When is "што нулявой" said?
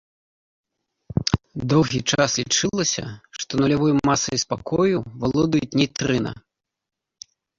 3.39-3.93